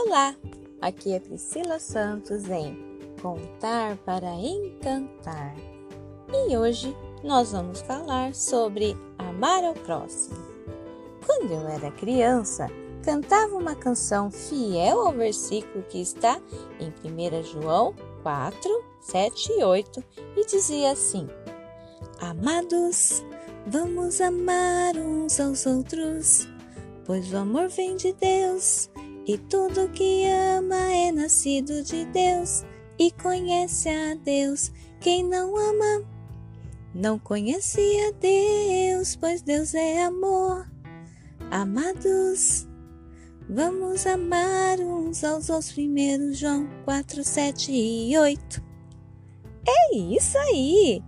[0.00, 0.36] Olá,
[0.80, 2.78] aqui é Priscila Santos em
[3.20, 5.56] Contar para Encantar.
[6.32, 10.36] E hoje nós vamos falar sobre amar ao próximo.
[11.26, 12.68] Quando eu era criança,
[13.02, 16.40] cantava uma canção fiel ao versículo que está
[16.78, 20.04] em 1 João 4, 7 e 8
[20.36, 21.26] e dizia assim:
[22.20, 23.24] Amados,
[23.66, 26.46] vamos amar uns aos outros,
[27.04, 28.88] pois o amor vem de Deus
[29.28, 32.64] e tudo que ama é nascido de Deus
[32.98, 34.72] e conhece a Deus.
[35.00, 36.02] Quem não ama,
[36.94, 37.78] não conhece
[38.08, 40.66] a Deus, pois Deus é amor.
[41.50, 42.66] Amados,
[43.46, 45.72] vamos amar uns aos outros.
[45.72, 48.64] Primeiro João 4, 7 e 8.
[49.68, 51.02] É isso aí!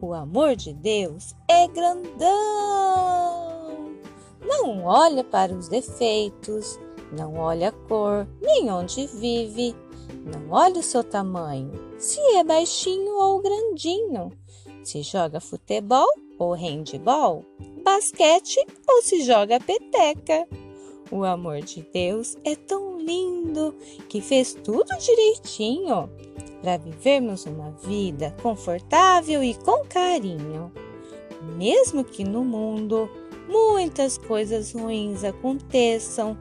[0.00, 2.06] O amor de Deus é grandão!
[4.40, 6.78] Não olha para os defeitos,
[7.12, 9.74] não olha a cor, nem onde vive.
[10.24, 14.30] Não olha o seu tamanho, se é baixinho ou grandinho.
[14.82, 16.06] Se joga futebol
[16.38, 17.44] ou handball,
[17.84, 20.46] basquete ou se joga peteca.
[21.10, 23.74] O amor de Deus é tão lindo
[24.08, 26.10] que fez tudo direitinho
[26.60, 30.72] para vivermos uma vida confortável e com carinho.
[31.56, 33.08] Mesmo que no mundo
[33.48, 36.36] muitas coisas ruins aconteçam,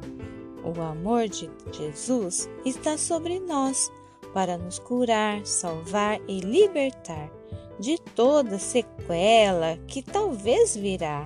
[0.66, 3.92] o amor de Jesus está sobre nós
[4.34, 7.32] para nos curar, salvar e libertar
[7.80, 11.26] de toda sequela que talvez virá.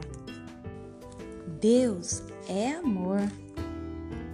[1.59, 3.21] Deus é amor.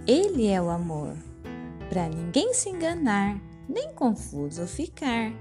[0.06, 1.16] Ele é o amor.
[1.88, 5.32] Para ninguém se enganar, nem confuso ficar.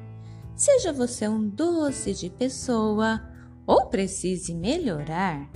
[0.55, 3.21] Seja você um doce de pessoa
[3.67, 5.49] ou precise melhorar,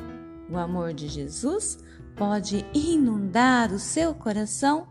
[0.49, 1.77] o amor de Jesus
[2.15, 4.87] pode inundar o seu coração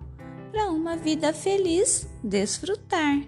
[0.50, 3.22] para uma vida feliz desfrutar.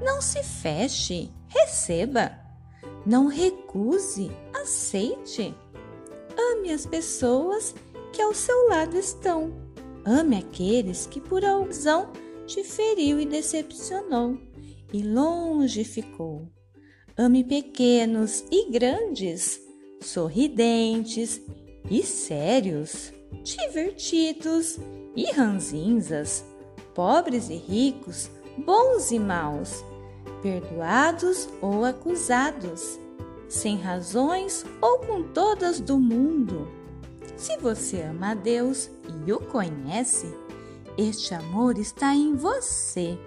[0.00, 2.38] Não se feche, receba.
[3.06, 5.54] Não recuse, aceite.
[6.36, 7.74] Ame as pessoas
[8.12, 9.52] que ao seu lado estão.
[10.04, 12.10] Ame aqueles que por alguma
[12.46, 14.38] te feriu e decepcionou
[14.92, 16.48] e longe ficou.
[17.16, 19.60] Ame pequenos e grandes,
[20.02, 21.40] sorridentes
[21.90, 24.78] e sérios divertidos
[25.16, 26.44] e ranzinzas,
[26.94, 29.84] pobres e ricos, bons e maus,
[30.42, 32.98] perdoados ou acusados,
[33.48, 36.68] sem razões ou com todas do mundo.
[37.36, 38.90] Se você ama a Deus
[39.26, 40.32] e o conhece,
[40.96, 43.18] este amor está em você.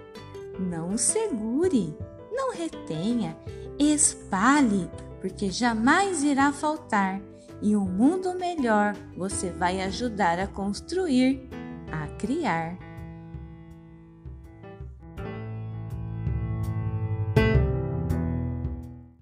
[0.58, 1.94] Não segure,
[2.32, 3.36] não retenha,
[3.78, 4.90] espalhe,
[5.20, 7.20] porque jamais irá faltar
[7.62, 11.48] e um mundo melhor você vai ajudar a construir,
[11.90, 12.85] a criar.